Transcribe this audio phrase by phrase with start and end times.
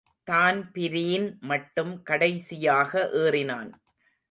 [0.27, 3.09] Dan Breen மட்டும் கடைசியாக
[3.23, 3.71] ஏறினான்.